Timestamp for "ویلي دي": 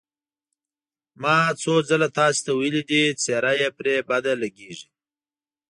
2.59-3.03